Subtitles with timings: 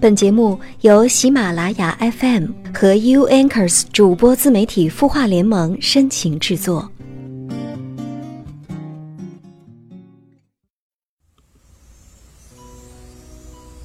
[0.00, 6.90] 本节目由喜马拉雅 FM 和 U Anchors 主播自媒体孵化联盟深情制作。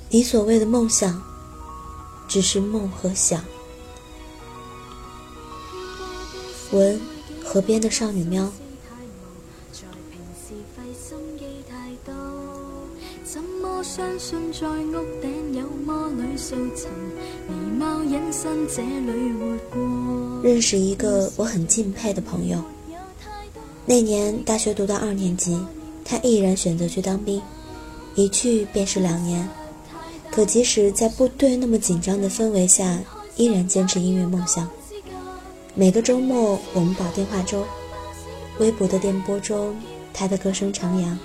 [0.10, 1.22] 你所谓的梦想，
[2.30, 3.44] 只是梦和想。
[6.72, 6.98] 文：
[7.44, 8.50] 河边的少女喵。
[20.44, 22.62] 认识一个我很敬佩的朋友。
[23.86, 25.60] 那年大学读到二年级，
[26.04, 27.42] 他毅然选择去当兵，
[28.16, 29.48] 一去便是两年。
[30.32, 33.00] 可即使在部队那么紧张的氛围下，
[33.36, 34.68] 依然坚持音乐梦想。
[35.74, 37.64] 每个周末我们煲电话粥，
[38.60, 39.76] 微薄的电波中，
[40.14, 41.16] 他的歌声徜徉。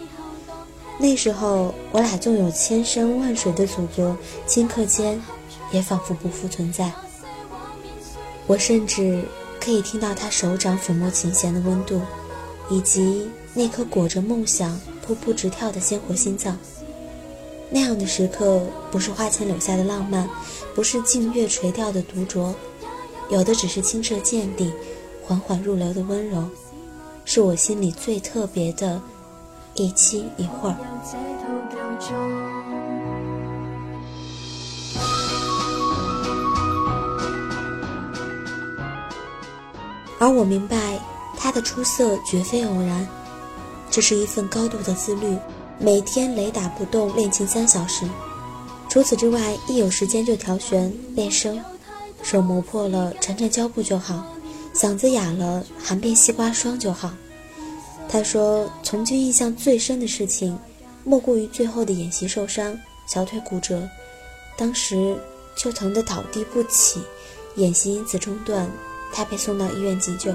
[1.00, 4.14] 那时候，我俩纵有千山万水的阻隔，
[4.46, 5.18] 顷刻间
[5.72, 6.92] 也仿佛不复存在。
[8.46, 9.24] 我甚至
[9.58, 12.02] 可以听到他手掌抚摸琴弦的温度，
[12.68, 16.58] 以及那颗裹着梦想、噗噗直跳的鲜活心脏。
[17.70, 18.60] 那样的时刻，
[18.90, 20.28] 不是花前柳下的浪漫，
[20.74, 22.52] 不是静月垂钓的独酌，
[23.30, 24.70] 有的只是清澈见底、
[25.24, 26.44] 缓缓入流的温柔，
[27.24, 29.00] 是我心里最特别的。
[29.74, 30.76] 一期一会儿，
[40.18, 40.98] 而我明白
[41.36, 43.08] 他的出色绝非偶然，
[43.90, 45.34] 这是一份高度的自律，
[45.78, 48.06] 每天雷打不动练琴三小时，
[48.90, 51.58] 除此之外，一有时间就调弦练声，
[52.22, 54.22] 手磨破了缠缠胶布就好，
[54.74, 57.10] 嗓子哑了含遍西瓜霜就好。
[58.12, 60.58] 他说：“从军印象最深的事情，
[61.04, 63.88] 莫过于最后的演习受伤，小腿骨折，
[64.58, 65.16] 当时
[65.54, 67.00] 就疼得倒地不起，
[67.54, 68.68] 演习因此中断，
[69.12, 70.34] 他被送到医院急救。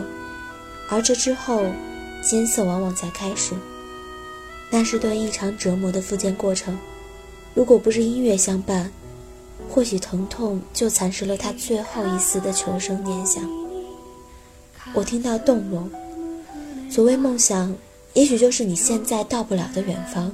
[0.87, 1.65] 而这之后，
[2.23, 3.53] 艰涩往往才开始。
[4.71, 6.79] 那是段异常折磨的复健过程。
[7.53, 8.89] 如果不是音乐相伴，
[9.69, 13.43] 或许疼痛就蚕食了他最后一丝的求生念想。
[14.93, 15.91] 我听到动容。”
[16.95, 17.75] 所谓梦想，
[18.13, 20.33] 也许就是你现在到不了的远方，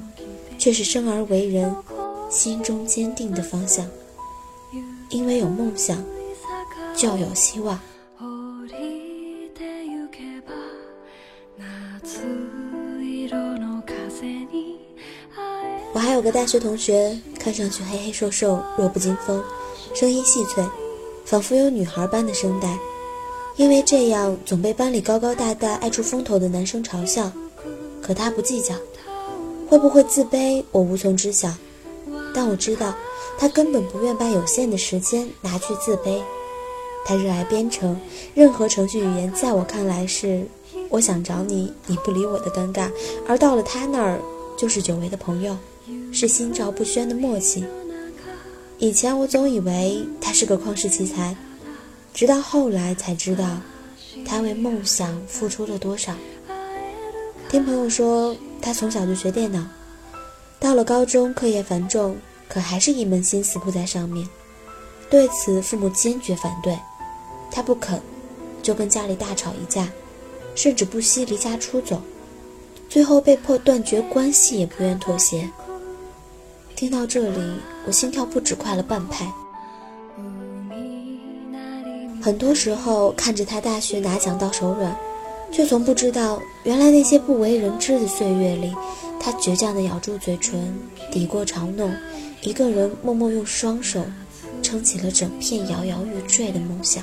[0.56, 1.74] 却是生而为人
[2.30, 3.84] 心中坚定的方向。
[5.10, 6.00] 因为有梦想，
[6.96, 7.80] 就有希望。
[15.92, 19.42] 我还有个大学同学，看上去黑黑瘦瘦，弱不禁风，
[19.96, 20.64] 声音细脆，
[21.24, 22.78] 仿佛有女孩般的声带。
[23.56, 27.30] 因为这样总被班里高高大大、爱出风头的男生嘲笑，
[28.00, 28.74] 可他不计较，
[29.68, 31.52] 会不会自卑我无从知晓，
[32.34, 32.94] 但我知道
[33.38, 36.20] 他根本不愿把有限的时间拿去自卑。
[37.04, 38.00] 他热爱编程，
[38.32, 40.46] 任何程序语言在我看来是
[40.88, 42.90] 我想找你，你不理我的尴尬，
[43.26, 44.18] 而到了他那儿
[44.56, 45.56] 就是久违的朋友，
[46.10, 47.64] 是心照不宣的默契。
[48.78, 51.36] 以前我总以为他是个旷世奇才。
[52.14, 53.44] 直到后来才知道，
[54.24, 56.14] 他为梦想付出了多少。
[57.48, 59.66] 听朋友说，他从小就学电脑，
[60.60, 62.16] 到了高中课业繁重，
[62.48, 64.28] 可还是一门心思扑在上面。
[65.10, 66.78] 对此，父母坚决反对，
[67.50, 68.00] 他不肯，
[68.62, 69.88] 就跟家里大吵一架，
[70.54, 72.00] 甚至不惜离家出走，
[72.88, 75.50] 最后被迫断绝关系，也不愿妥协。
[76.76, 77.56] 听到这里，
[77.86, 79.30] 我心跳不止快了半拍。
[82.22, 84.96] 很多时候看着他大学拿奖到手软，
[85.50, 88.72] 却从不知道，原来那些不为人知的岁月里，
[89.18, 90.72] 他倔强地咬住嘴唇，
[91.10, 91.92] 抵过嘲弄，
[92.42, 94.04] 一个人默默用双手
[94.62, 97.02] 撑起了整片摇摇欲坠的梦想。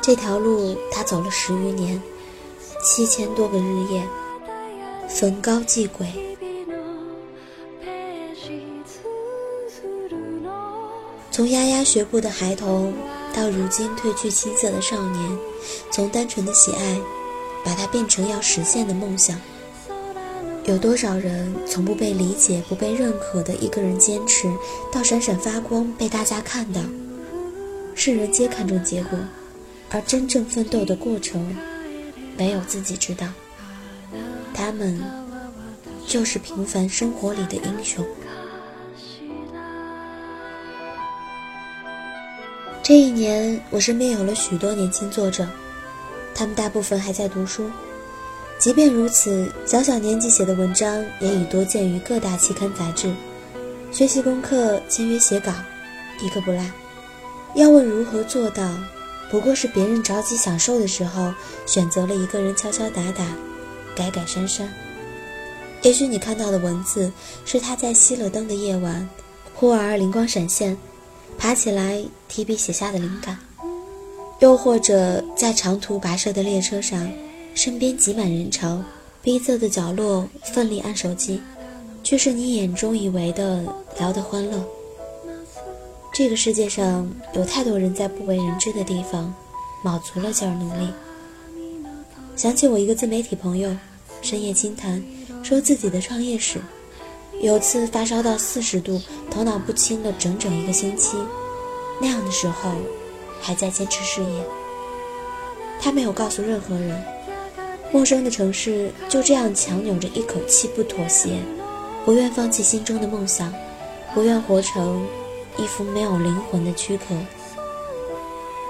[0.00, 2.00] 这条路他走了十余年，
[2.84, 4.02] 七千多个日夜，
[5.08, 6.06] 逢高继轨。
[11.38, 12.92] 从牙牙学步的孩童，
[13.32, 15.38] 到如今褪去青涩的少年，
[15.88, 17.00] 从单纯的喜爱，
[17.64, 19.40] 把它变成要实现的梦想。
[20.64, 24.52] 有多少人从不被理解、不被认可的一个人坚持，
[24.90, 26.80] 到闪闪发光被大家看到？
[27.94, 29.16] 世人皆看重结果，
[29.90, 31.56] 而真正奋斗的过程，
[32.38, 33.28] 唯有自己知道。
[34.52, 35.00] 他们，
[36.04, 38.04] 就是平凡生活里的英雄。
[42.88, 45.46] 这一年，我身边有了许多年轻作者，
[46.34, 47.70] 他们大部分还在读书，
[48.58, 53.12] 即便如此，小小年纪写的文章也已多见于各大期刊杂志。
[53.92, 55.52] 学习功课、签约写稿，
[56.22, 56.64] 一个不落。
[57.54, 58.66] 要问如何做到，
[59.30, 61.30] 不过是别人着急享受的时候，
[61.66, 63.22] 选择了一个人敲敲打打，
[63.94, 64.66] 改改删删。
[65.82, 67.12] 也许你看到的文字
[67.44, 69.06] 是他在熄了灯的夜晚，
[69.52, 70.74] 忽而灵光闪现，
[71.38, 73.36] 爬起来提笔写下的灵感；
[74.40, 77.10] 又或者在长途跋涉的列车上，
[77.54, 78.82] 身边挤满人潮，
[79.22, 81.40] 逼仄的角落奋力按手机。
[82.04, 83.62] 却是你眼中以为的
[83.98, 84.64] 聊得欢乐。
[86.10, 89.34] 这个世界上有太多人在不为人知的地方，
[89.84, 90.88] 卯足了劲儿努力。
[92.34, 93.76] 想起我一个自媒体朋友，
[94.22, 95.04] 深夜轻谈，
[95.42, 96.58] 说自己的创业史。
[97.40, 99.00] 有次发烧到四十度，
[99.30, 101.16] 头脑不清了整整一个星期，
[102.00, 102.72] 那样的时候，
[103.40, 104.44] 还在坚持事业。
[105.80, 107.00] 他没有告诉任何人，
[107.92, 111.38] 陌生的城市就这样强扭着一口气不妥协。
[112.04, 113.54] 不愿放弃心中的梦想，
[114.14, 115.06] 不愿活成
[115.58, 117.14] 一副没有灵魂的躯壳。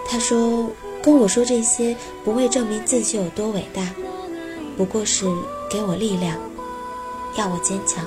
[0.07, 0.69] 他说
[1.01, 3.95] ：“跟我说这些，不为证明自己有多伟大，
[4.77, 5.25] 不过是
[5.71, 6.37] 给我力量，
[7.37, 8.05] 要我坚强。”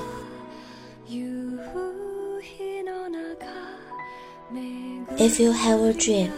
[5.22, 6.32] If you have a dream,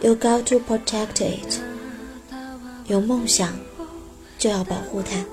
[0.00, 1.58] you got to protect it.
[2.86, 3.58] 有梦想，
[4.38, 5.24] 就要保护它。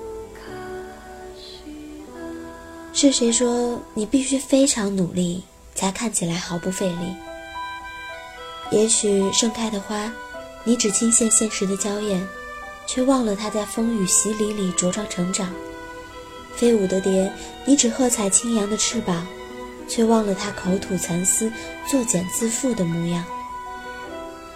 [2.92, 5.44] 是谁说你必须非常努力
[5.76, 7.14] 才看起来毫不费力？
[8.72, 10.12] 也许盛开的花，
[10.64, 12.26] 你只倾羡现实的娇艳，
[12.88, 15.46] 却忘了它在风雨洗礼里茁壮成长；
[16.56, 17.32] 飞舞的蝶，
[17.64, 19.24] 你只喝彩轻扬的翅膀，
[19.92, 21.52] 却忘了他口吐蚕丝、
[21.86, 23.22] 作茧自缚的模样。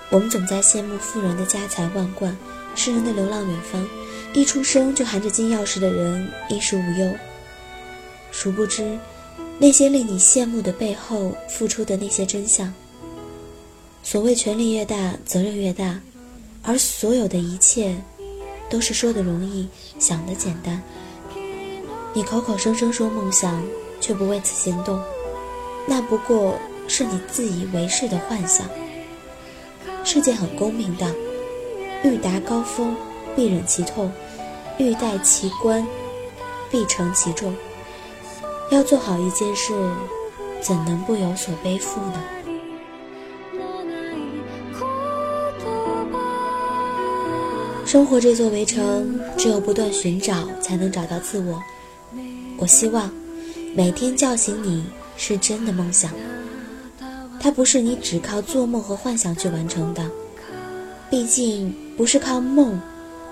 [0.09, 2.35] 我们总在羡慕富人的家财万贯，
[2.75, 3.87] 诗人的流浪远方，
[4.33, 7.13] 一出生就含着金钥匙的人衣食无忧。
[8.31, 8.99] 殊不知，
[9.59, 12.73] 那些令你羡慕的背后付出的那些真相。
[14.03, 16.01] 所谓权力越大，责任越大，
[16.63, 17.95] 而所有的一切，
[18.71, 19.69] 都是说的容易，
[19.99, 20.83] 想的简单。
[22.15, 23.63] 你口口声声说梦想，
[24.01, 24.99] 却不为此行动，
[25.87, 28.67] 那不过是你自以为是的幻想。
[30.05, 31.15] 世界很公平的，
[32.05, 32.95] 欲达高峰，
[33.35, 34.11] 必忍其痛；
[34.79, 35.87] 欲戴其冠，
[36.71, 37.55] 必承其重。
[38.71, 39.73] 要做好一件事，
[40.61, 42.23] 怎能不有所背负呢？
[47.85, 51.63] 生活这座围城，只有不断寻找，才能找到自我。
[52.59, 53.09] 我希望
[53.75, 54.85] 每天叫醒你
[55.17, 56.13] 是真的梦想，
[57.41, 60.11] 它不是你只靠做梦和幻想去完成的。
[61.09, 62.81] 毕竟不是靠梦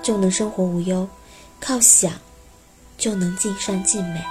[0.02, 1.08] 就能生活无忧，
[1.60, 2.12] 靠想
[2.96, 4.22] 就能尽善尽美。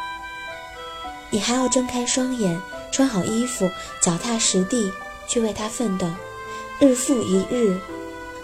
[1.29, 2.59] 你还要睁开双眼，
[2.91, 3.69] 穿好衣服，
[4.01, 4.91] 脚踏实地
[5.27, 6.07] 去为他奋斗，
[6.79, 7.79] 日复一日，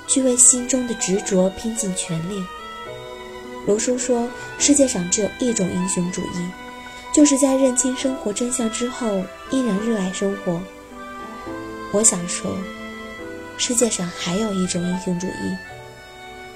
[0.07, 2.44] 去为心中的执着拼尽全力。
[3.67, 4.27] 卢叔说，
[4.57, 6.50] 世界上只有一种英雄主义，
[7.19, 9.21] 就是在认清生活真相之后，
[9.51, 10.62] 依然热爱生活。
[11.92, 12.56] 我想说，
[13.57, 15.57] 世界上还有一种英雄主义，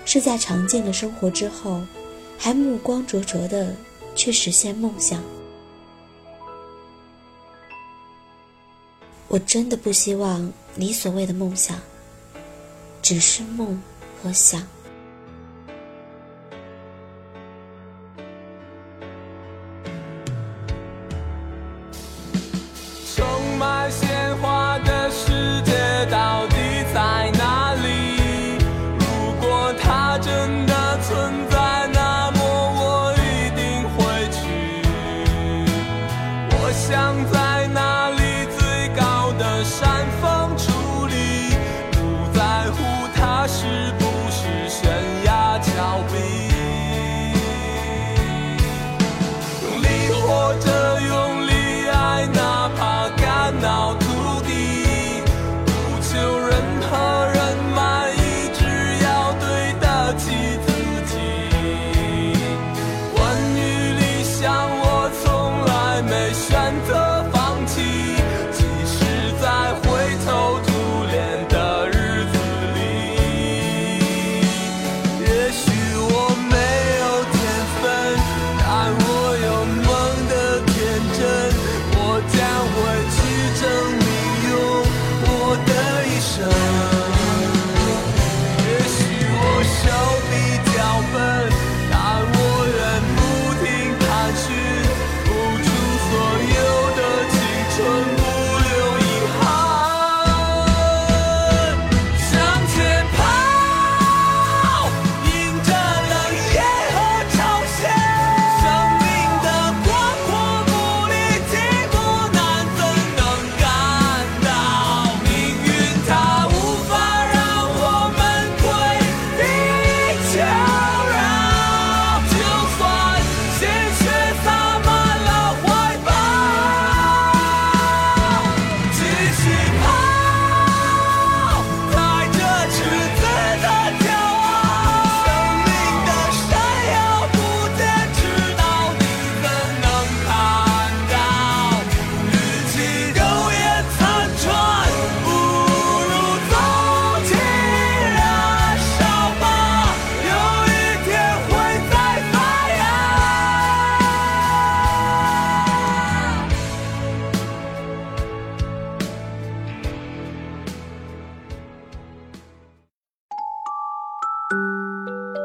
[0.06, 1.82] 是在尝尽了生活之后，
[2.38, 3.76] 还目光灼灼的
[4.16, 5.22] 去实现梦想。
[9.28, 11.78] 我真的不希望你所谓的梦想，
[13.02, 13.84] 只是梦
[14.24, 14.66] 和想。